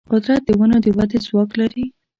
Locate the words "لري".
1.59-1.85